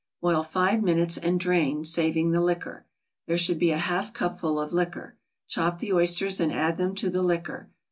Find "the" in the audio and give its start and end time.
2.31-2.41, 5.77-5.93, 7.11-7.21